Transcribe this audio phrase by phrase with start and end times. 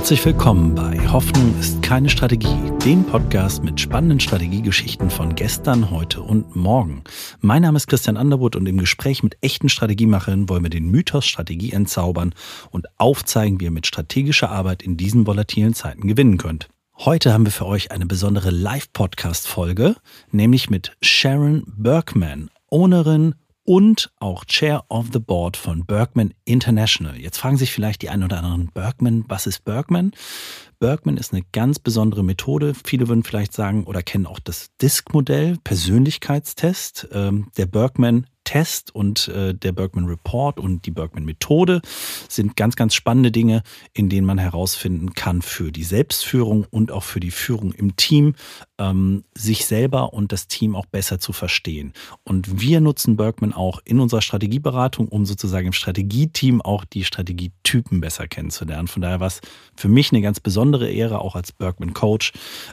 [0.00, 2.56] Herzlich willkommen bei Hoffnung ist keine Strategie,
[2.86, 7.04] dem Podcast mit spannenden Strategiegeschichten von gestern, heute und morgen.
[7.42, 11.26] Mein Name ist Christian Underwood und im Gespräch mit echten Strategiemachern wollen wir den Mythos
[11.26, 12.34] Strategie entzaubern
[12.70, 16.70] und aufzeigen, wie ihr mit strategischer Arbeit in diesen volatilen Zeiten gewinnen könnt.
[16.96, 19.96] Heute haben wir für euch eine besondere Live-Podcast-Folge,
[20.32, 23.34] nämlich mit Sharon Berkman, Ownerin
[23.70, 27.16] und auch Chair of the Board von Bergman International.
[27.16, 30.10] Jetzt fragen sich vielleicht die ein oder anderen, Bergman, was ist Bergman?
[30.80, 32.74] Bergman ist eine ganz besondere Methode.
[32.74, 37.10] Viele würden vielleicht sagen oder kennen auch das DISC-Modell, Persönlichkeitstest.
[37.12, 41.80] Ähm, der Bergman Test und äh, der Bergman Report und die Bergman Methode
[42.28, 47.04] sind ganz, ganz spannende Dinge, in denen man herausfinden kann für die Selbstführung und auch
[47.04, 48.34] für die Führung im Team,
[48.78, 51.92] ähm, sich selber und das Team auch besser zu verstehen.
[52.24, 58.00] Und wir nutzen Bergman auch in unserer Strategieberatung, um sozusagen im Strategieteam auch die Strategietypen
[58.00, 58.88] besser kennenzulernen.
[58.88, 59.42] Von daher war es
[59.76, 62.32] für mich eine ganz besondere Ehre, auch als Bergman Coach,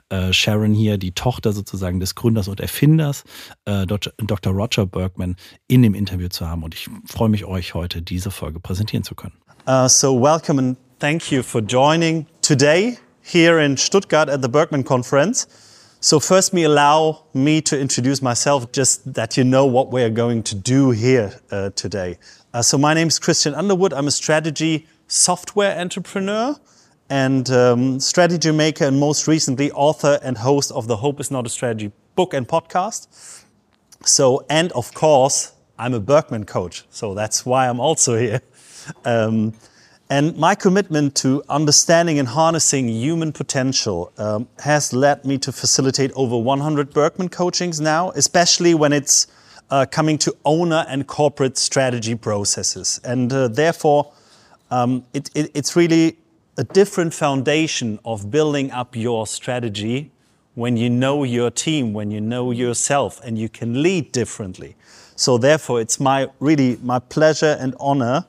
[0.10, 3.26] äh, Sharon hier, die Tochter sozusagen des Gründers und Erfinders,
[3.66, 4.54] äh, Dr.
[4.54, 5.36] Roger Bergman,
[5.68, 6.64] in dem Interview zu haben.
[6.64, 9.34] Und ich freue mich, euch heute diese Folge präsentieren zu können.
[9.68, 14.84] Uh, so welcome and thank you for joining today here in Stuttgart at the Berkman
[14.84, 15.48] Conference.
[16.00, 20.44] So first me allow me to introduce myself just that you know what we're going
[20.44, 22.18] to do here uh, today.
[22.54, 23.94] Uh, so my name is Christian Underwood.
[23.94, 26.56] I'm a strategy software entrepreneur
[27.10, 31.46] and um, strategy maker and most recently author and host of the Hope is Not
[31.46, 33.08] a Strategy book and podcast.
[34.06, 38.42] So, and of course, I'm a Birkman coach, so that's why I'm also here.
[39.06, 39.54] Um,
[40.10, 46.12] and my commitment to understanding and harnessing human potential um, has led me to facilitate
[46.14, 49.28] over 100 Birkman coachings now, especially when it's
[49.70, 53.02] uh, coming to owner and corporate strategy processes.
[53.04, 54.14] And uh, therefore,
[54.72, 56.18] um, it, it, it's really
[56.58, 60.12] a different foundation of building up your strategy
[60.56, 64.76] when you know your team, when you know yourself, and you can lead differently.
[65.18, 68.24] So therefore, it's my really my pleasure and honor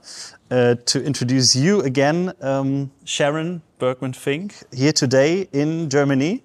[0.51, 6.43] uh, to introduce you again, um, Sharon Birkman Fink, here today in Germany.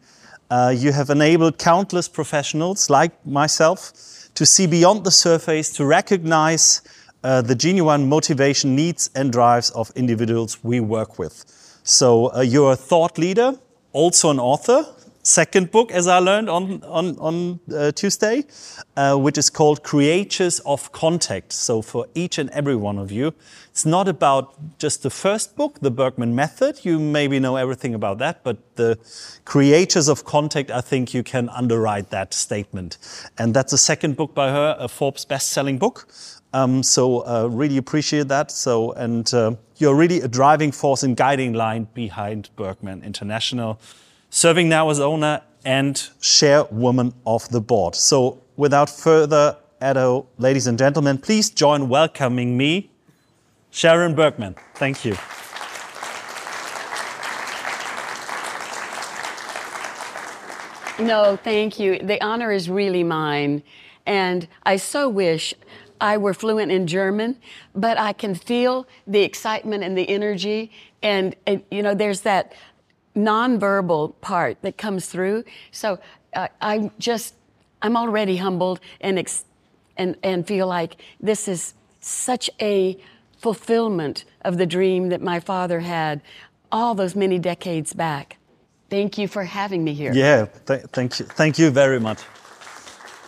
[0.51, 3.93] Uh, you have enabled countless professionals like myself
[4.33, 6.81] to see beyond the surface, to recognize
[7.23, 11.45] uh, the genuine motivation, needs, and drives of individuals we work with.
[11.83, 13.57] So uh, you're a thought leader,
[13.93, 14.85] also an author,
[15.23, 18.44] second book, as I learned on, on, on uh, Tuesday,
[18.97, 21.53] uh, which is called Creatures of Contact.
[21.53, 23.33] So, for each and every one of you,
[23.72, 26.83] it's not about just the first book, the Birkman Method.
[26.83, 29.00] You maybe know everything about that, but the
[29.45, 32.97] Creatures of Contact, I think you can underwrite that statement.
[33.38, 36.07] And that's the second book by her, a Forbes best selling book.
[36.51, 38.51] Um, so, uh, really appreciate that.
[38.51, 43.79] So, and uh, you're really a driving force and guiding line behind Birkman International
[44.33, 47.94] serving now as owner and chairwoman of the board.
[47.94, 52.89] So, without further ado, ladies and gentlemen, please join welcoming me,
[53.69, 54.55] Sharon Birkman.
[54.73, 55.16] Thank you.
[61.05, 62.00] No, thank you.
[62.00, 63.61] The honor is really mine.
[64.07, 65.53] And I so wish
[66.01, 67.38] I were fluent in German,
[67.75, 70.71] but I can feel the excitement and the energy.
[71.03, 72.53] And, and you know, there's that
[73.16, 75.44] nonverbal part that comes through.
[75.72, 76.00] So
[76.34, 77.35] uh, I'm just,
[77.81, 79.46] I'm already humbled and, ex-
[79.97, 82.97] and, and feel like this is such a
[83.38, 86.22] fulfillment of the dream that my father had
[86.72, 88.38] all those many decades back.
[88.90, 90.13] Thank you for having me here.
[90.13, 91.25] Yeah, th- thank you.
[91.25, 92.19] Thank you very much.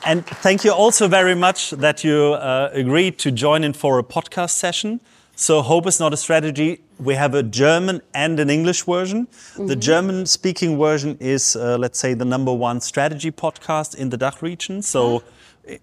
[0.06, 4.04] And thank you also very much that you uh, agreed to join in for a
[4.04, 5.00] podcast session.
[5.36, 6.82] So Hope is not a strategy.
[7.00, 9.28] We have a German and an English version.
[9.28, 9.68] Mm-hmm.
[9.68, 14.18] The German speaking version is, uh, let's say, the number one strategy podcast in the
[14.18, 14.82] DACH region.
[14.82, 15.24] So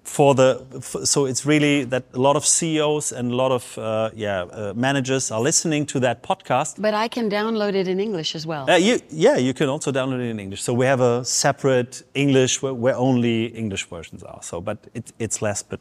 [0.05, 0.65] for the
[1.05, 4.73] so it's really that a lot of CEOs and a lot of uh, yeah uh,
[4.77, 6.81] managers are listening to that podcast.
[6.81, 8.71] But I can download it in English as well.
[8.71, 10.63] Uh, you, yeah, you can also download it in English.
[10.63, 14.41] So we have a separate English where, where only English versions are.
[14.43, 15.81] So, but it, it's less, but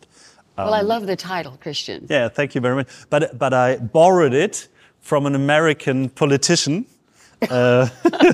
[0.58, 2.08] um, well, I love the title, Christian.
[2.10, 2.88] Yeah, thank you very much.
[3.10, 4.68] But but I borrowed it
[5.02, 6.86] from an American politician.
[7.50, 7.90] uh,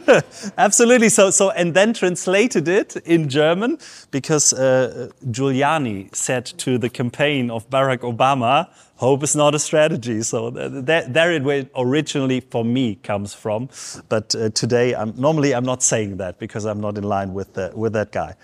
[0.57, 1.09] absolutely.
[1.09, 3.77] So so and then translated it in German
[4.11, 10.21] because uh, Giuliani said to the campaign of Barack Obama, "Hope is not a strategy."
[10.21, 13.69] So that, there it originally for me comes from.
[14.09, 17.53] But uh, today, I'm normally I'm not saying that because I'm not in line with
[17.53, 18.35] the, with that guy.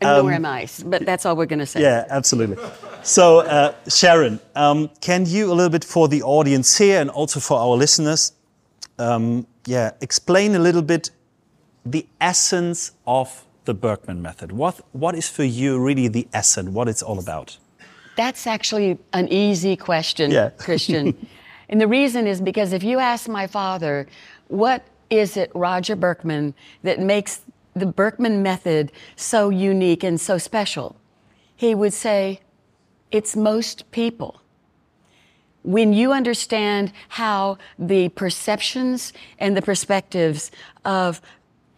[0.00, 1.82] And um, nor am I, but that's all we're going to say.
[1.82, 2.56] Yeah, absolutely.
[3.02, 7.38] So, uh, Sharon, um, can you a little bit for the audience here and also
[7.40, 8.32] for our listeners
[8.98, 11.10] um, yeah, explain a little bit
[11.84, 14.52] the essence of the Birkman method.
[14.52, 17.58] What, what is for you really the essence, what it's all about?
[18.16, 20.50] That's actually an easy question, Yeah.
[20.58, 21.26] Christian.
[21.68, 24.06] and the reason is because if you ask my father,
[24.48, 27.42] what is it, Roger Birkman, that makes
[27.74, 30.96] the Birkman method so unique and so special?
[31.56, 32.40] He would say,
[33.10, 34.40] it's most people.
[35.62, 40.50] When you understand how the perceptions and the perspectives
[40.84, 41.20] of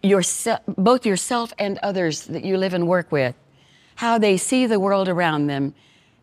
[0.03, 3.35] yourself, both yourself and others that you live and work with,
[3.97, 5.75] how they see the world around them,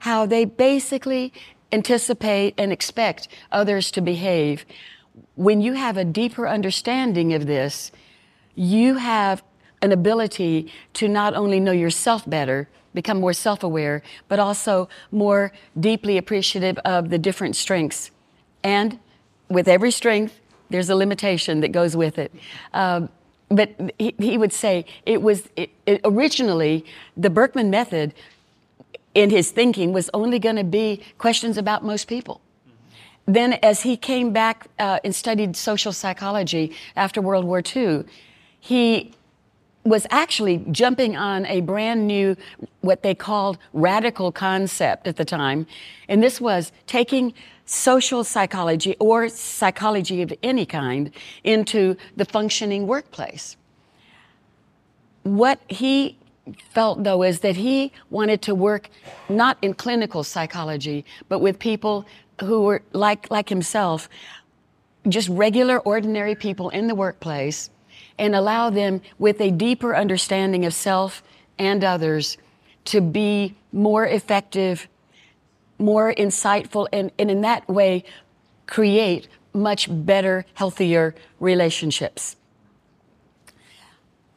[0.04, 1.32] how they basically
[1.72, 4.66] anticipate and expect others to behave.
[5.36, 7.90] When you have a deeper understanding of this,
[8.54, 9.42] you have
[9.82, 15.54] an ability to not only know yourself better, become more self aware, but also more
[15.80, 18.12] deeply appreciative of the different strengths.
[18.62, 19.00] And
[19.48, 20.38] with every strength,
[20.70, 22.34] there's a limitation that goes with it.
[22.74, 23.08] Um,
[23.48, 26.84] but he, he would say it was it, it, originally
[27.16, 28.14] the Birkman method
[29.16, 32.42] in his thinking was only going to be questions about most people.
[33.26, 38.04] Then, as he came back uh, and studied social psychology after World War II,
[38.60, 39.14] he
[39.86, 42.36] was actually jumping on a brand new,
[42.82, 45.68] what they called radical concept at the time.
[46.08, 47.34] And this was taking
[47.66, 51.12] social psychology or psychology of any kind
[51.44, 53.58] into the functioning workplace.
[55.24, 56.18] What he
[56.72, 58.90] felt though is that he wanted to work
[59.30, 62.06] not in clinical psychology, but with people
[62.42, 64.10] who were like, like himself,
[65.08, 67.70] just regular, ordinary people in the workplace
[68.18, 71.24] and allow them with a deeper understanding of self
[71.58, 72.38] and others
[72.86, 74.88] to be more effective,
[75.80, 78.04] more insightful, and, and in that way
[78.68, 82.36] create much better, healthier relationships.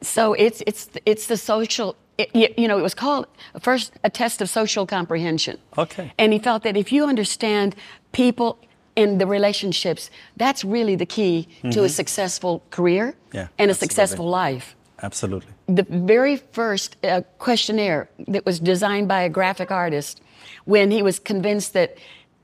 [0.01, 3.27] So it's, it's, it's the social, it, you know, it was called
[3.61, 5.57] first a test of social comprehension.
[5.77, 6.13] Okay.
[6.17, 7.75] And he felt that if you understand
[8.11, 8.59] people
[8.95, 13.37] and the relationships, that's really the key to a successful career Mm-hmm.
[13.37, 13.75] Yeah, and a absolutely.
[13.75, 14.75] successful life.
[15.03, 15.53] Absolutely.
[15.67, 20.21] The very first uh, questionnaire that was designed by a graphic artist
[20.65, 21.97] when he was convinced that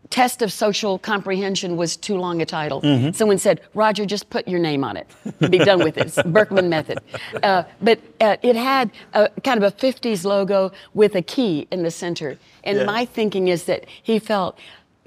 [0.10, 2.82] test of social comprehension was too long a title.
[2.82, 3.12] Mm-hmm.
[3.12, 5.08] Someone said, Roger, just put your name on it.
[5.50, 6.08] Be done with it.
[6.08, 7.00] It's Birkman method.
[7.42, 11.84] Uh, but uh, it had a kind of a 50s logo with a key in
[11.84, 12.38] the center.
[12.64, 12.86] And Yeah.
[12.86, 14.58] my thinking is that he felt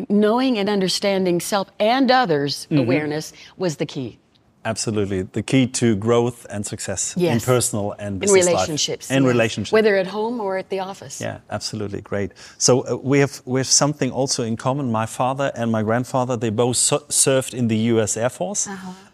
[0.08, 2.78] knowing and understanding self and others' Mm-hmm.
[2.78, 4.19] awareness was the key.
[4.66, 5.22] Absolutely.
[5.22, 8.54] The key to growth and success in personal and In business life.
[8.54, 9.10] relationships.
[9.10, 9.32] In yes.
[9.34, 9.72] relationships.
[9.72, 11.20] Whether at home or at the office.
[11.20, 12.30] Yeah, absolutely great.
[12.58, 14.90] So uh, we have we have something also in common.
[14.90, 18.16] My father and my grandfather they both so served in the U.S.
[18.16, 18.68] Air Force.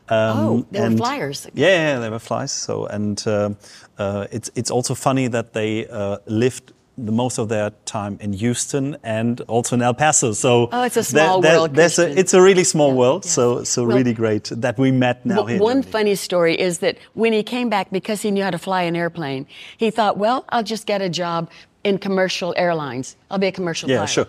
[0.08, 1.46] oh, they were and- flyers.
[1.54, 2.52] Yeah, yeah, they were flies.
[2.52, 3.50] So and uh,
[3.98, 8.32] uh, it's it's also funny that they uh, lived the most of their time in
[8.34, 10.32] Houston and also in El Paso.
[10.32, 13.24] So Oh, it's a small there- world, There's a, it's a really small world.
[13.24, 13.30] yeah.
[13.30, 15.58] So so Well- really great that we met now Well, here.
[15.58, 18.82] one funny story is that when he came back, because he knew how to fly
[18.82, 19.46] an airplane,
[19.78, 21.48] he thought, well, I'll just get a job
[21.82, 23.16] in commercial airlines.
[23.30, 24.10] I'll be a commercial Yeah, pilot.
[24.10, 24.26] sure.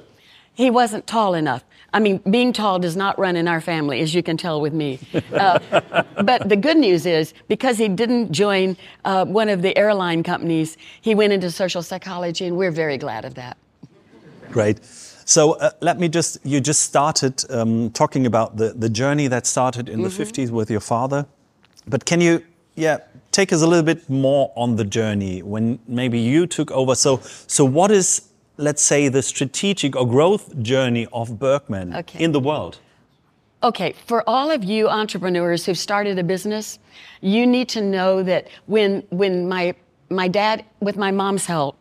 [0.53, 1.63] He wasn't tall enough.
[1.93, 4.73] I mean, being tall does not run in our family, as you can tell with
[4.73, 4.99] me.
[5.31, 5.59] Uh,
[6.23, 10.75] but the good news is, because he didn't join uh, one of the airline companies,
[11.01, 13.57] he went into social psychology, and we're very glad of that.
[14.51, 14.83] Great.
[15.25, 19.45] So uh, let me just, you just started um, talking about the, the journey that
[19.45, 21.25] started in the 50s with your father.
[21.87, 22.43] But can you,
[22.75, 22.99] yeah,
[23.31, 26.95] take us a little bit more on the journey when maybe you took over?
[26.95, 28.29] So, so what is,
[28.63, 32.23] let's say, the strategic or growth journey of Birkman Okay.
[32.23, 32.79] in the world?
[33.61, 36.79] Okay, for all of you entrepreneurs who've started a business,
[37.21, 39.75] you need to know that when when my
[40.09, 41.77] my dad with my mom's help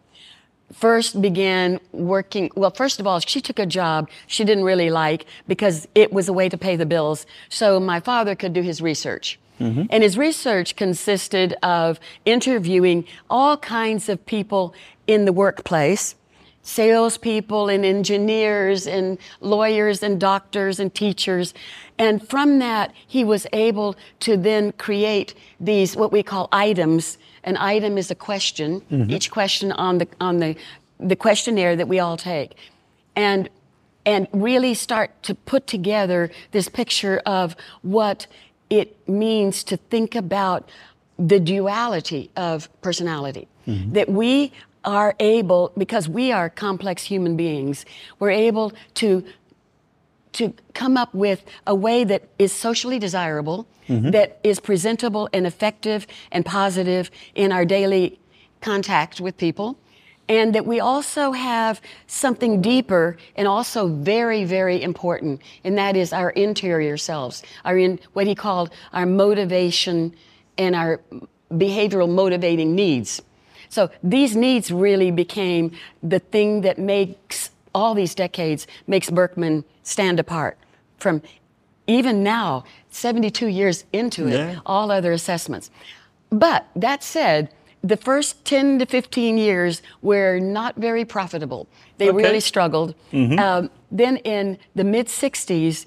[0.72, 5.26] first began working well first of all she took a job she didn't really like
[5.46, 8.80] because it was a way to pay the bills so my father could do his
[8.80, 9.84] research mm-hmm.
[9.90, 14.74] and his research consisted of interviewing all kinds of people
[15.06, 16.14] in the workplace
[16.62, 21.54] salespeople and engineers and lawyers and doctors and teachers.
[21.98, 27.18] And from that, he was able to then create these, what we call items.
[27.44, 29.10] An item is a question, mm-hmm.
[29.10, 30.56] each question on the, on the,
[30.98, 32.54] the questionnaire that we all take.
[33.16, 33.48] And,
[34.06, 38.26] and really start to put together this picture of what
[38.70, 40.68] it means to think about
[41.18, 43.48] the duality of personality.
[43.66, 43.92] Mm-hmm.
[43.92, 44.52] That we
[44.84, 47.84] are able, because we are complex human beings,
[48.18, 49.24] we're able to
[50.32, 54.10] to come up with a way that is socially desirable, mm-hmm.
[54.12, 58.18] that is presentable and effective and positive in our daily
[58.62, 59.76] contact with people,
[60.30, 66.14] and that we also have something deeper and also very, very important, and that is
[66.14, 70.14] our interior selves, our in what he called our motivation
[70.56, 71.00] and our
[71.50, 73.20] behavioral motivating needs.
[73.72, 80.20] So these needs really became the thing that makes all these decades makes Birkman stand
[80.20, 80.58] apart
[80.98, 81.22] from
[81.86, 84.60] even now, 72 years into it, Yeah.
[84.66, 85.70] all other assessments.
[86.28, 87.48] But that said,
[87.82, 91.66] the first 10 to 15 years were not very profitable.
[91.96, 92.16] They Okay.
[92.24, 92.94] really struggled.
[93.12, 95.86] Um, then in the mid 60s,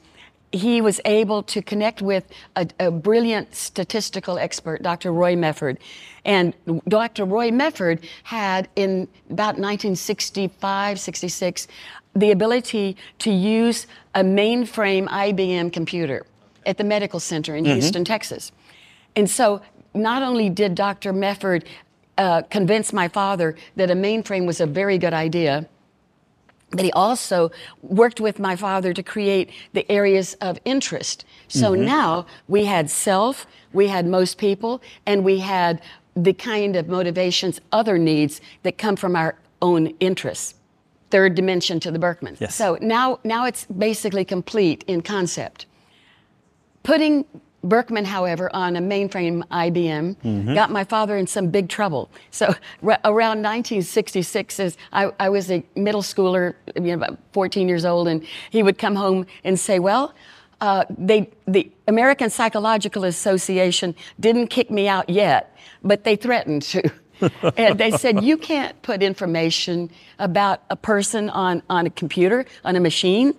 [0.56, 5.12] he was able to connect with a, a brilliant statistical expert, Dr.
[5.12, 5.78] Roy Mefford.
[6.24, 6.54] And
[6.88, 7.26] Dr.
[7.26, 11.68] Roy Mefford had, in about 1965, 66,
[12.16, 16.26] the ability to use a mainframe IBM computer
[16.66, 18.52] at the medical center in Houston, Texas.
[19.16, 19.62] And so
[19.94, 21.14] not only did Dr.
[21.14, 21.66] Mefford
[22.18, 25.68] uh, convince my father that a mainframe was a very good idea,
[26.76, 27.52] but he also
[27.82, 31.26] worked with my father to create the areas of interest.
[31.48, 31.86] So mm-hmm.
[31.86, 35.82] now we had self, we had most people, and we had
[36.16, 40.56] the kind of motivations, other needs that come from our own interests.
[41.12, 42.38] Third dimension to the Birkman.
[42.40, 42.56] Yes.
[42.56, 45.66] So now, now it's basically complete in concept.
[46.84, 47.26] Putting
[47.66, 52.10] Birkman, however, on a mainframe IBM got my father in some big trouble.
[52.32, 57.68] So ra- around 1966, as I, I was a middle schooler, you know, about 14
[57.68, 60.14] years old, and he would come home and say, "Well,
[60.62, 66.90] uh, they, the American Psychological Association didn't kick me out yet, but they threatened to."
[67.58, 72.76] and they said you can't put information about a person on, on a computer on
[72.76, 73.34] a machine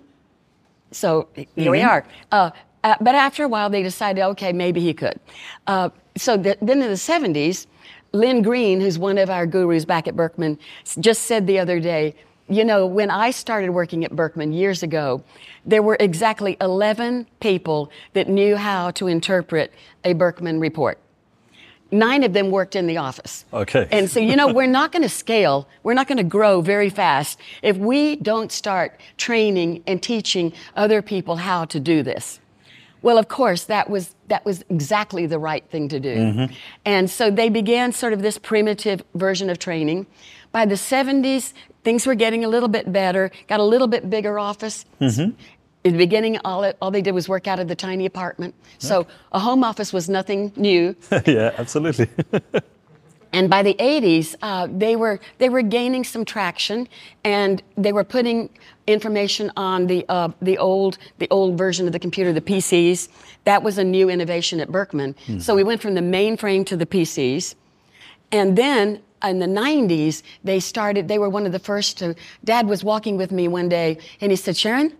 [0.91, 2.05] so here we are.
[2.31, 2.51] Uh,
[2.87, 5.19] uh, but after a while, they decided, okay, maybe he could.
[5.67, 7.67] Uh, so th- then in the 70s,
[8.13, 10.57] Lynn Green, who's one of our gurus back at Birkman,
[10.97, 12.15] just said the other day,
[12.47, 15.21] you know, when I started working at Birkman years ago,
[15.65, 19.73] there were exactly 11 people that knew how to interpret
[20.05, 20.97] a Birkman report.
[21.91, 23.43] Nine of them worked in the office.
[23.51, 23.85] Okay.
[23.91, 26.89] And so, you know, we're not going to scale, we're not going to grow very
[26.89, 32.39] fast if we don't start training and teaching other people how to do this.
[33.01, 36.15] Well, of course, that was that was exactly the right thing to do.
[36.15, 36.53] Mm-hmm.
[36.85, 40.07] And so they began sort of this primitive version of training.
[40.51, 44.39] By the 70s, things were getting a little bit better, got a little bit bigger
[44.39, 44.85] office.
[44.99, 45.31] Mm-hmm.
[45.83, 48.55] In the beginning, all, it, all they did was work out of the tiny apartment.
[48.77, 50.95] So a home office was nothing new.
[51.25, 52.09] yeah, absolutely.
[53.33, 56.87] And by the 80s, uh, they were they were gaining some traction,
[57.23, 58.49] and they were putting
[58.87, 63.09] information on the uh, the old the old version of the computer, the PCs.
[63.43, 65.15] That was a new innovation at Birkman.
[65.41, 67.55] So we went from the mainframe to the PCs,
[68.31, 71.07] and then in the 90s they started.
[71.07, 72.15] They were one of the first to.
[72.43, 74.93] Dad was walking with me one day, and he said, "Sharon,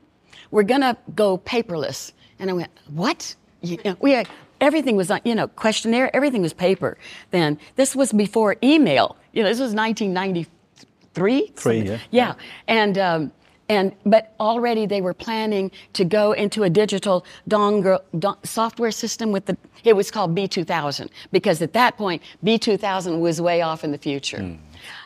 [0.51, 4.27] we're gonna go paperless." And I went, "What?" You know, we had,
[4.61, 6.15] everything was on, you know, questionnaire.
[6.15, 6.97] Everything was paper.
[7.31, 9.17] Then this was before email.
[9.33, 11.51] You know, this was 1993.
[11.55, 11.97] Three, yeah.
[12.11, 12.33] Yeah,
[12.67, 13.31] and um,
[13.69, 19.31] and but already they were planning to go into a digital dongle don- software system
[19.31, 19.57] with the.
[19.83, 24.57] It was called B2000 because at that point B2000 was way off in the future.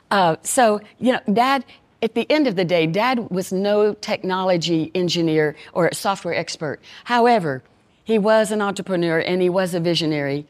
[0.10, 1.66] Uh, so you know, Dad.
[2.04, 6.80] At the end of the day, Dad was no technology engineer or software expert.
[7.04, 7.62] However,
[8.04, 10.46] he was an entrepreneur and he was a visionary.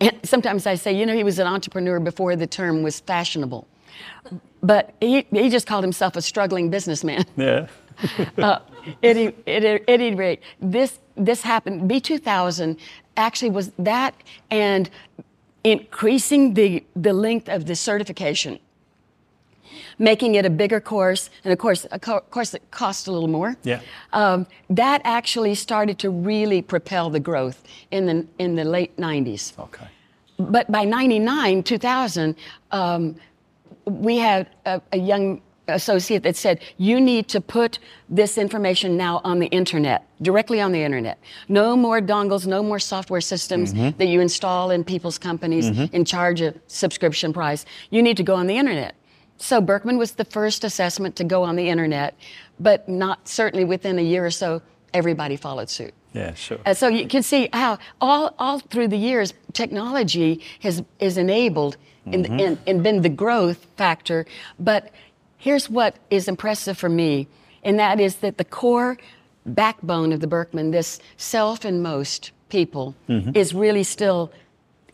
[0.00, 3.66] And sometimes I say, you know, he was an entrepreneur before the term was fashionable.
[4.62, 7.24] But he, he just called himself a struggling businessman.
[7.36, 7.66] yeah.
[8.38, 8.60] uh,
[9.02, 11.90] at, any, at, any- at any rate, this, this happened.
[11.90, 12.78] B2000
[13.16, 14.14] actually was that
[14.50, 14.88] and
[15.64, 18.58] increasing the, the length of the certification,
[19.98, 23.28] making it a bigger course, and of course, a co- course that cost a little
[23.28, 23.56] more.
[23.62, 23.80] Yeah.
[24.12, 29.58] Um, that actually started to really propel the growth in the, in the late 90s
[29.58, 29.86] Okay.
[30.38, 32.36] but by 99 2000
[32.72, 33.16] um,
[33.86, 39.20] we had a, a young associate that said you need to put this information now
[39.22, 44.08] on the internet directly on the internet no more dongles no more software systems that
[44.08, 48.46] you install in people's companies and charge a subscription price you need to go on
[48.48, 48.94] the internet
[49.40, 52.14] so Birkman was the first assessment to go on the internet
[52.58, 54.60] but not certainly within a year or so
[54.92, 56.58] everybody followed suit Yeah, sure.
[56.66, 61.76] uh, so you can see how all, all through the years, technology has is enabled
[62.06, 64.26] and, and, and been the growth factor.
[64.58, 64.90] But
[65.38, 67.28] here's what is impressive for me,
[67.62, 68.98] and that is that the core
[69.46, 74.32] backbone of the Birkman, this self and most people, is really still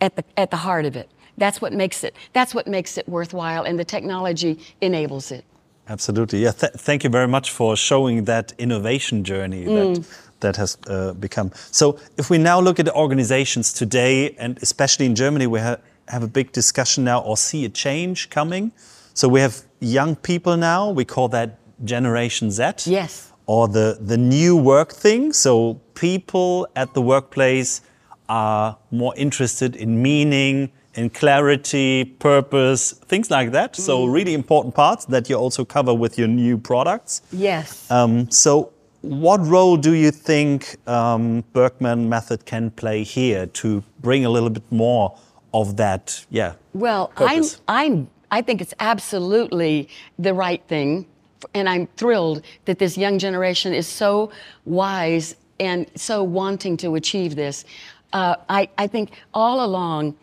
[0.00, 1.08] at the at the heart of it.
[1.38, 2.14] That's what makes it.
[2.32, 5.44] That's what makes it worthwhile, and the technology enables it.
[5.88, 6.40] Absolutely.
[6.42, 6.52] Yeah.
[6.52, 10.04] Th thank you very much for showing that innovation journey that
[10.40, 11.50] that has uh, become.
[11.70, 15.76] So, if we now look at organizations today, and especially in Germany, we ha
[16.08, 18.72] have a big discussion now, or see a change coming.
[19.14, 20.90] So we have young people now.
[20.90, 22.62] We call that Generation Z.
[22.84, 23.32] Yes.
[23.46, 25.32] Or the the new work thing.
[25.32, 27.80] So people at the workplace
[28.28, 33.76] are more interested in meaning, in clarity, purpose, things like that.
[33.76, 37.22] So really important parts that you also cover with your new products.
[37.32, 37.90] Yes.
[37.90, 38.72] Um, so,
[39.02, 44.50] what role do you think um, Birkman method can play here to bring a little
[44.50, 45.16] bit more
[45.54, 46.24] of that?
[46.30, 46.54] Yeah.
[46.74, 47.44] Well, I'm.
[47.68, 49.88] I'm, I think it's absolutely
[50.18, 51.06] the right thing.
[51.54, 54.32] And I'm thrilled that this young generation is so
[54.64, 57.64] wise and so wanting to achieve this.
[58.12, 60.16] Uh, I, I think all along,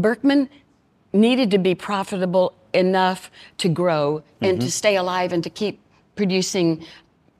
[0.00, 0.48] Birkman
[1.12, 4.70] needed to be profitable enough to grow and to mm-hmm.
[4.70, 5.80] stay alive and to keep
[6.14, 6.84] producing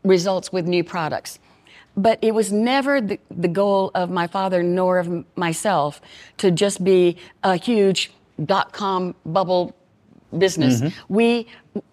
[0.04, 1.38] results with new products.
[1.96, 6.00] But it was never the, the goal of my father nor of myself
[6.38, 8.10] to just be a huge
[8.44, 9.74] dot com bubble
[10.36, 10.80] business.
[10.80, 11.14] Mm-hmm.
[11.14, 11.46] We,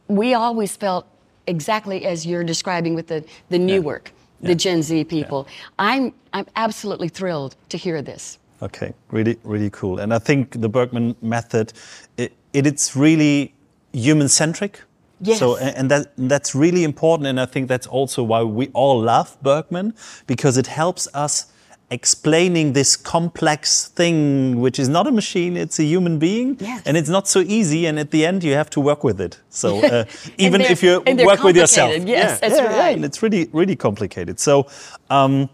[0.07, 1.07] we always felt
[1.47, 5.47] exactly as you're describing with the, the new work, the Gen Z people.
[5.79, 8.39] I'm, I'm absolutely thrilled to hear this.
[8.63, 9.99] Okay, really, really cool.
[9.99, 11.73] And I think the Birkman method,
[12.17, 13.53] it, it it's really
[13.91, 14.81] human centric.
[15.19, 15.39] Yes.
[15.39, 17.27] So, and that that's really important.
[17.27, 19.93] And I think that's also why we all love Birkman
[20.27, 21.47] because it helps us
[21.91, 26.83] explaining this complex thing, which is not a machine; it's a human being, Yes.
[26.85, 27.85] and it's not so easy.
[27.85, 29.39] And at the end, you have to work with it.
[29.49, 30.05] So, uh,
[30.37, 31.91] even if you work with yourself.
[31.91, 32.95] Yes, yeah, that's yeah, right.
[32.95, 34.39] and it's really, really complicated.
[34.39, 34.67] So.
[35.09, 35.49] Um,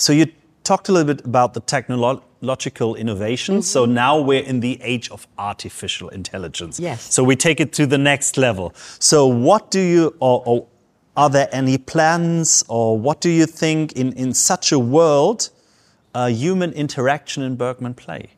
[0.00, 0.26] so you
[0.62, 1.60] talked a little bit about the
[2.42, 3.66] technological innovations.
[3.68, 3.94] So Mm-hmm.
[3.94, 6.80] now we're in the age of artificial intelligence.
[6.80, 7.12] Yes.
[7.14, 8.72] So we take it to the next level.
[8.98, 10.66] So what do you, or, or
[11.16, 15.50] are there any plans, or what do you think in, in such a world,
[16.14, 18.30] uh, human interaction in Birkman play?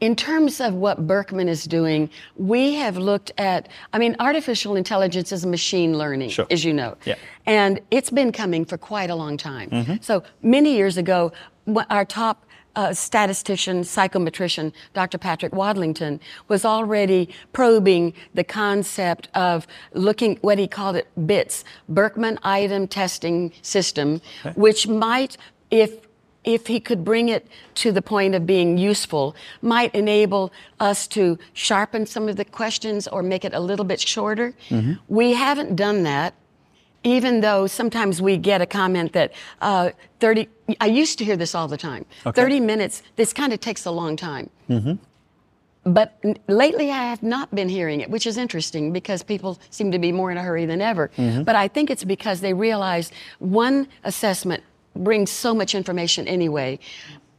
[0.00, 5.32] In terms of what Birkman is doing, we have looked at, I mean, artificial intelligence
[5.32, 6.46] is machine learning, Sure.
[6.50, 6.96] as you know.
[7.06, 7.14] Yeah.
[7.46, 9.98] And it's been coming for quite a long time.
[10.02, 11.32] So many years ago,
[11.90, 12.44] our top
[12.76, 15.18] uh, statistician, psychometrician, Dr.
[15.18, 22.38] Patrick Wadlington, was already probing the concept of looking, what he called it, BITS, Birkman
[22.42, 24.20] Item Testing System,
[24.54, 25.36] which might,
[25.70, 26.06] if
[26.44, 31.36] if he could bring it to the point of being useful, might enable us to
[31.54, 34.54] sharpen some of the questions or make it a little bit shorter.
[35.08, 36.34] We haven't done that,
[37.06, 39.90] even though sometimes we get a comment that uh,
[40.20, 40.48] 30,
[40.80, 42.40] I used to hear this all the time Okay.
[42.42, 44.50] 30 minutes, this kind of takes a long time.
[45.84, 49.92] But n- lately, I have not been hearing it, which is interesting because people seem
[49.92, 51.10] to be more in a hurry than ever.
[51.16, 54.64] But I think it's because they realize one assessment
[54.96, 56.80] brings so much information anyway,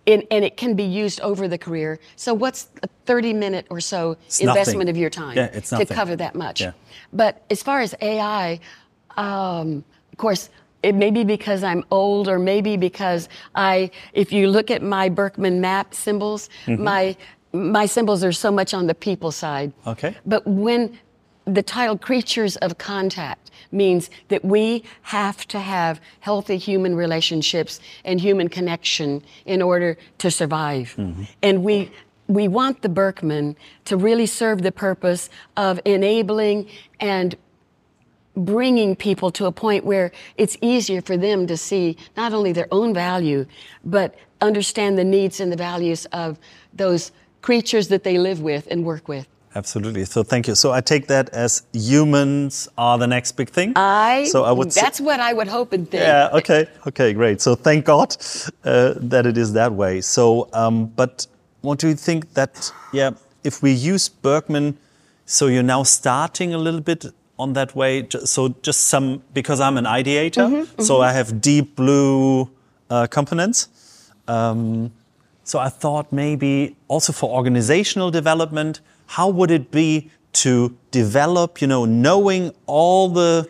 [0.06, 2.00] and, and it can be used over the career.
[2.16, 4.48] So, what's a 30 minute or so It's nothing.
[4.62, 6.62] investment of your time Yeah, to cover that much?
[6.62, 6.72] Yeah.
[7.12, 8.62] But as far as AI,
[9.18, 10.50] um, of course,
[10.84, 15.10] it may be because I'm old, or maybe because I, if you look at my
[15.10, 16.84] Birkman map symbols, Mm-hmm.
[16.84, 17.18] my
[17.54, 19.72] my symbols are so much on the people side.
[19.88, 20.16] Okay.
[20.26, 21.00] But when
[21.46, 28.20] the title creatures of contact means that we have to have healthy human relationships and
[28.20, 30.94] human connection in order to survive.
[31.42, 31.90] And we
[32.28, 36.68] we want the Birkman to really serve the purpose of enabling
[37.00, 37.36] and
[38.38, 42.68] bringing people to a point where it's easier for them to see not only their
[42.72, 43.46] own value,
[43.84, 46.38] but understand the needs and the values of
[46.74, 49.28] those creatures that they live with and work with.
[49.56, 50.06] Absolutely.
[50.06, 50.54] So thank you.
[50.54, 53.74] So I take that as humans are the next big thing.
[53.76, 54.70] I, So I would.
[54.70, 56.04] that's what I would hope and think.
[56.04, 56.30] Yeah.
[56.32, 56.68] Okay.
[56.86, 57.14] Okay.
[57.14, 57.42] Great.
[57.42, 58.16] So thank God
[58.64, 60.02] uh, that it is that way.
[60.02, 61.26] So, um, but
[61.62, 62.72] what do you think that?
[62.94, 63.12] Yeah,
[63.44, 64.78] if we use Birkman,
[65.26, 67.06] so you're now starting a little bit
[67.40, 68.08] on that way.
[68.10, 72.50] So just some because I'm an ideator, so I have deep blue
[72.90, 73.70] uh, components.
[74.28, 74.92] Um,
[75.44, 81.68] so I thought maybe also for organizational development, how would it be to develop, you
[81.68, 83.50] know, knowing all the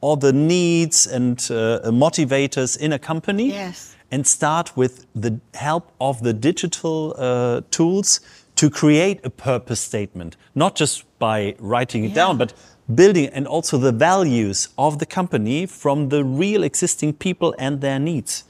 [0.00, 3.96] all the needs and uh, motivators in a company Yes.
[4.12, 8.20] and start with the help of the digital uh, tools
[8.54, 12.52] to create a purpose statement not just by writing it down but
[12.94, 17.98] building and also the values of the company from the real existing people and their
[17.98, 18.44] needs.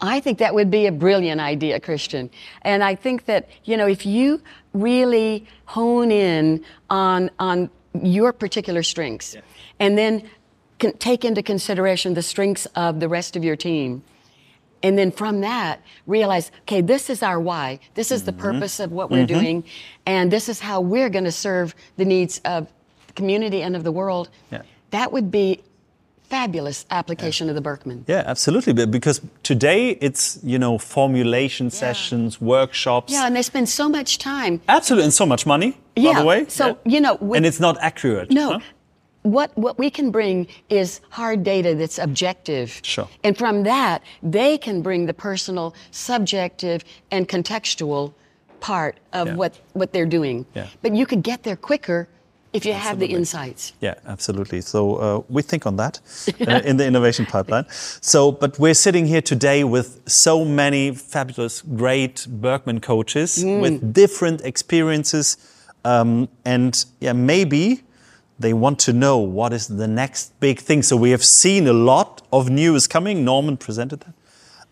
[0.00, 2.28] I think that would be a brilliant idea, Christian.
[2.62, 4.42] And I think that, you know, if you
[4.72, 7.70] really hone in on, on
[8.02, 9.36] your particular strengths
[9.78, 10.28] and then
[10.80, 14.02] can take into consideration the strengths of the rest of your team,
[14.82, 18.40] and then from that realize okay this is our why this is the mm-hmm.
[18.40, 19.38] purpose of what we're mm-hmm.
[19.38, 19.64] doing
[20.06, 22.66] and this is how we're going to serve the needs of
[23.14, 24.62] the community and of the world Yeah.
[24.90, 25.60] that would be
[26.28, 28.72] fabulous application of the Birkman Yeah, absolutely.
[28.72, 33.12] But because today it's you know formulation sessions, workshops.
[33.12, 35.66] yeah and they spend so much time Absolutely, and so much money.
[35.96, 36.02] Yeah.
[36.04, 36.44] By Yeah, the way.
[36.48, 38.30] so, you know, and it's not accurate.
[38.30, 38.52] No.
[38.52, 38.60] huh?
[39.24, 42.80] What, what we can bring is hard data that's objective.
[42.82, 43.08] Sure.
[43.22, 48.14] And from that, they can bring the personal, subjective, and contextual
[48.60, 49.34] part of Yeah.
[49.36, 50.44] what, what they're doing.
[50.56, 50.66] Yeah.
[50.82, 52.08] But you could get there quicker
[52.52, 53.72] if you have the insights.
[53.80, 54.60] Yeah, absolutely.
[54.60, 56.00] So uh, we think on that
[56.46, 57.64] uh, in the innovation pipeline.
[58.00, 63.60] So, but we're sitting here today with so many fabulous, great Birkman coaches Mm.
[63.62, 65.36] with different experiences,
[65.84, 67.82] um, and yeah, maybe
[68.38, 70.82] they want to know what is the next big thing.
[70.82, 73.24] So we have seen a lot of news coming.
[73.24, 74.14] Norman presented that.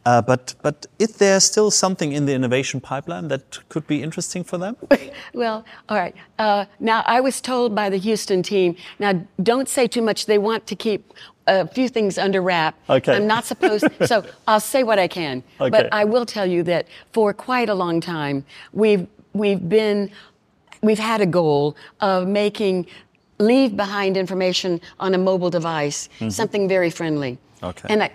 [0.07, 4.45] Uh, but but is there still something in the innovation pipeline that could be interesting
[4.45, 4.77] for them?
[5.35, 6.15] Well, all right.
[6.39, 10.27] Uh, now, I was told by the Houston team, now don't say too much.
[10.27, 11.13] They want to keep
[11.47, 12.75] a few things under wrap.
[12.89, 13.15] Okay.
[13.15, 15.43] I'm not supposed so I'll say what I can.
[15.61, 15.71] Okay.
[15.71, 20.11] But I will tell you that for quite a long time, we've, we've been,
[20.83, 22.87] we've had a goal of making
[23.39, 27.39] leave behind information on a mobile device, something very friendly.
[27.63, 27.67] Mm-hmm.
[27.67, 28.11] Okay.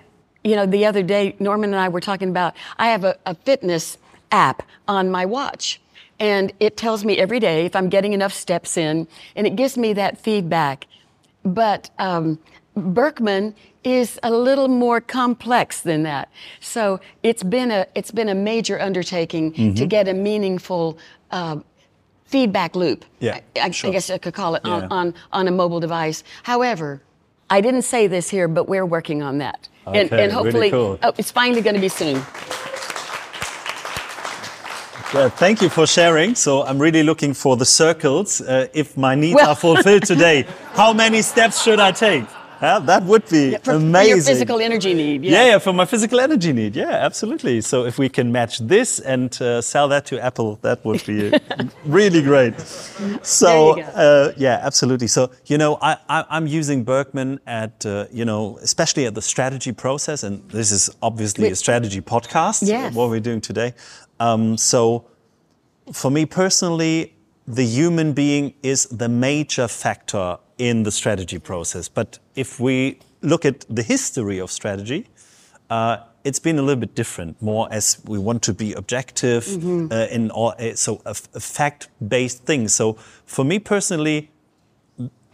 [0.46, 3.34] You know, the other day, Norman and I were talking about, I have a, a
[3.34, 3.98] fitness
[4.32, 5.82] app on my watch.
[6.20, 9.76] And it tells me every day if I'm getting enough steps in, and it gives
[9.76, 10.86] me that feedback.
[11.44, 12.40] But um,
[12.78, 16.30] Birkman is a little more complex than that.
[16.62, 19.74] So it's been a it's been a major undertaking Mm-hmm.
[19.76, 20.98] to get a meaningful
[21.32, 21.58] uh,
[22.26, 23.04] feedback loop.
[23.20, 23.90] Yeah, I, I, sure.
[23.90, 24.74] I guess I could call it Yeah.
[24.74, 26.24] on, on on a mobile device.
[26.44, 27.02] However,
[27.50, 29.68] I didn't say this here, but we're working on that.
[29.88, 31.00] And, Okay, and really hopefully, cool.
[31.04, 32.16] oh, it's finally going to be soon.
[35.14, 36.36] Yeah, thank you for sharing.
[36.36, 38.42] So I'm really looking for the circles.
[38.42, 42.26] Uh, if my needs Well- are fulfilled today, how many steps should I take?
[42.62, 44.10] Yeah, that would be For, for amazing.
[44.16, 45.24] your physical energy need.
[45.24, 45.46] yeah.
[45.46, 46.76] yeah, for my physical energy need.
[46.76, 47.62] Yeah, absolutely.
[47.62, 51.32] So if we can match this and uh, sell that to Apple, that would be
[51.86, 52.60] really great.
[53.24, 53.98] So There you go.
[54.00, 55.08] uh, yeah, absolutely.
[55.08, 59.22] So you know, I, I, I'm using Birkman at uh, you know, especially at the
[59.22, 62.68] strategy process, and this is obviously a strategy podcast.
[62.68, 62.94] Yes.
[62.94, 63.74] What we're doing today.
[64.20, 65.06] Um, so
[65.92, 67.15] for me personally,
[67.48, 71.88] the human being is the major factor in the strategy process.
[71.88, 75.08] But if we look at the history of strategy,
[75.70, 79.48] uh, it's been a little bit different, more as we want to be objective
[79.92, 82.68] uh, in all, uh, so a fact-based thing.
[82.68, 82.94] So
[83.26, 84.32] for me personally,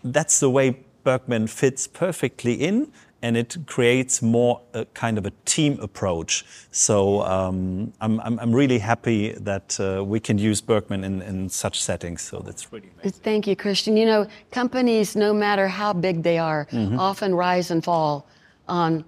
[0.04, 2.92] that's the way Birkman fits perfectly in,
[3.22, 6.44] and it creates more a kind of a team approach.
[6.72, 11.50] So um, I'm, I'm, I'm really happy that uh, we can use Birkman in, in
[11.50, 12.22] such settings.
[12.22, 13.22] So that's really amazing.
[13.24, 13.96] Thank you, Christian.
[13.98, 17.00] You know, companies, no matter how big they are, Mm-hmm.
[17.00, 18.26] often rise and fall
[18.68, 19.04] on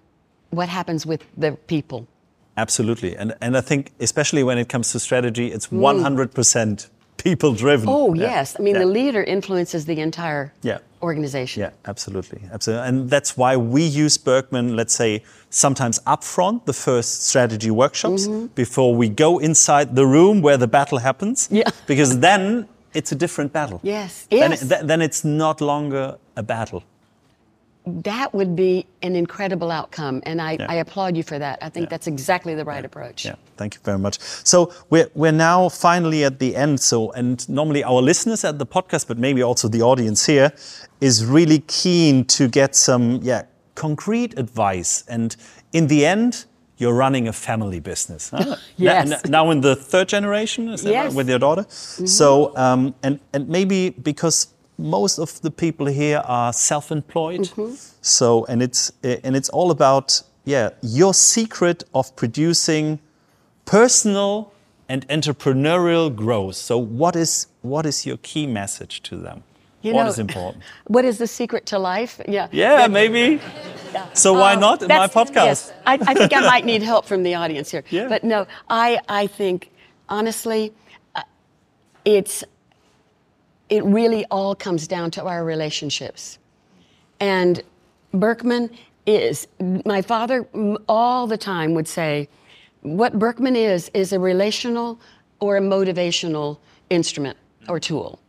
[0.51, 2.07] what happens with the people.
[2.55, 6.89] Absolutely, and and I think especially when it comes to strategy, it's 100%
[7.23, 7.87] people driven.
[7.87, 7.93] Mm.
[7.93, 8.29] Oh, Yeah.
[8.29, 8.55] yes.
[8.59, 8.81] I mean, Yeah.
[8.85, 10.79] the leader influences the entire Yeah.
[11.01, 11.61] organization.
[11.63, 14.75] Yeah, absolutely, absolutely, and that's why we use Birkman.
[14.75, 18.45] Let's say sometimes upfront the first strategy workshops Mm-hmm.
[18.55, 21.47] before we go inside the room where the battle happens.
[21.51, 21.69] Yeah.
[21.87, 23.79] because then it's a different battle.
[23.83, 24.61] Yes, Then, yes.
[24.61, 26.81] it- then it's not longer a battle.
[27.85, 30.67] That would be an incredible outcome, and I, Yeah.
[30.69, 31.59] I applaud you for that.
[31.61, 31.89] I think Yeah.
[31.89, 33.25] that's exactly the right approach.
[33.25, 34.19] Yeah, thank you very much.
[34.43, 36.79] So we're, we're now finally at the end.
[36.79, 40.53] So, and normally our listeners at the podcast, but maybe also the audience here,
[41.01, 43.43] is really keen to get some, yeah,
[43.75, 45.03] concrete advice.
[45.09, 45.35] And
[45.73, 46.45] in the end,
[46.77, 48.29] you're running a family business.
[48.29, 48.55] huh?
[48.77, 49.09] Yes.
[49.09, 51.07] Now, now in the third generation, is that Yes.
[51.07, 51.17] Mm-hmm.
[51.17, 51.65] with your daughter.
[51.69, 57.75] So, um, and and maybe because most of the people here are self-employed, Mm-hmm.
[58.01, 62.99] so and it's and it's all about yeah your secret of producing
[63.65, 64.51] personal
[64.89, 66.55] and entrepreneurial growth.
[66.55, 69.43] So, what is what is your key message to them?
[69.81, 70.63] You What know, is important?
[70.87, 72.21] What is the secret to life?
[72.27, 72.47] Yeah.
[72.51, 73.39] Yeah, maybe.
[74.13, 75.45] So why Um, not in my podcast?
[75.45, 77.83] Yes, I, I think I might need help from the audience here.
[77.91, 78.07] Yeah.
[78.09, 79.69] But no, I, I think
[80.07, 80.71] honestly,
[81.15, 81.21] uh,
[82.05, 82.43] it's
[83.69, 86.37] it really all comes down to our relationships.
[87.19, 87.61] And
[88.13, 88.69] Birkman
[89.05, 89.47] is,
[89.85, 90.47] my father
[90.87, 92.29] all the time would say,
[92.81, 94.99] what Birkman is, is a relational
[95.39, 96.57] or a motivational
[96.89, 98.19] instrument or tool.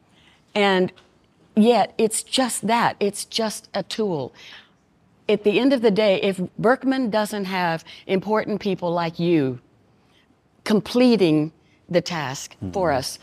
[0.55, 0.93] And
[1.57, 4.33] yet, it's just that it's just a tool.
[5.29, 9.61] At the end of the day, if Birkman doesn't have important people like you
[10.65, 11.53] completing
[11.89, 12.71] the task mm-hmm.
[12.73, 13.19] for us,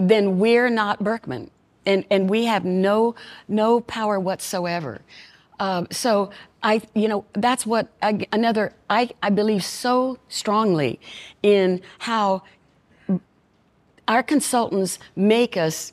[0.00, 1.50] then we're not Birkman.
[1.86, 3.14] And, and we have no,
[3.48, 5.00] no power whatsoever.
[5.58, 6.30] Um, so
[6.62, 8.74] I, you know, that's what I, another.
[8.90, 11.00] I, I believe so strongly
[11.42, 12.42] in how
[14.06, 15.92] our consultants make us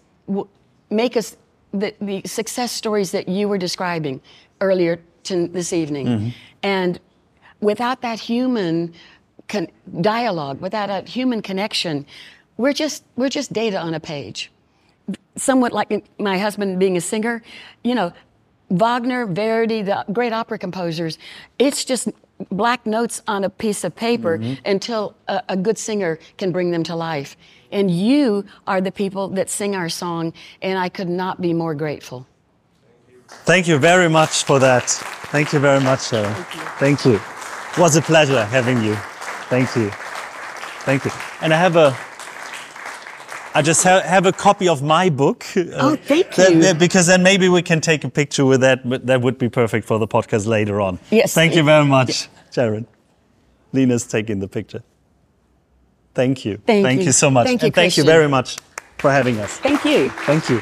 [0.90, 1.38] make us
[1.74, 4.22] the, the success stories that you were describing
[4.62, 6.30] earlier to this evening, mm-hmm.
[6.64, 7.00] and
[7.62, 8.94] without that human
[9.48, 9.68] con-
[10.02, 12.06] dialogue, without a human connection,
[12.58, 14.52] we're just we're just data on a page.
[15.36, 17.44] Somewhat like my husband being a singer,
[17.84, 18.14] you know,
[18.70, 21.18] Wagner, Verdi, the great opera composers,
[21.60, 22.10] it's just
[22.50, 24.54] black notes on a piece of paper mm-hmm.
[24.66, 27.38] until a, a, good singer can bring them to life.
[27.72, 31.76] And you are the people that sing our song, and I could not be more
[31.76, 32.28] grateful.
[33.28, 34.90] Thank you very much for that.
[35.32, 36.34] Thank you very much, Sharon.
[36.34, 36.62] Thank you.
[36.80, 37.16] Thank you.
[37.16, 38.96] It was a pleasure having you.
[39.50, 39.90] Thank you.
[40.86, 41.12] Thank you.
[41.42, 41.98] And I have a
[43.56, 45.46] I just ha have a copy of my book.
[45.56, 46.60] Oh, thank you.
[46.62, 48.88] That, because then maybe we can take a picture with that.
[48.88, 51.00] But That would be perfect for the podcast later on.
[51.10, 51.34] Yes.
[51.34, 52.86] Thank you very much, Sharon.
[53.72, 54.84] Lina's taking the picture.
[56.14, 56.62] Thank you.
[56.66, 57.08] Thank, thank you.
[57.08, 57.12] you.
[57.12, 57.48] so much.
[57.48, 58.06] Thank you, and thank Christian.
[58.06, 58.58] you very much
[58.98, 59.58] for having us.
[59.58, 60.10] Thank you.
[60.10, 60.62] Thank you.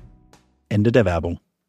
[0.71, 1.37] Ende der Werbung.